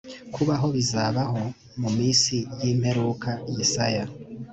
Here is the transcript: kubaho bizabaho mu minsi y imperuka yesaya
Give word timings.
kubaho 0.33 0.67
bizabaho 0.75 1.41
mu 1.81 1.89
minsi 1.97 2.35
y 2.61 2.65
imperuka 2.73 3.29
yesaya 3.55 4.05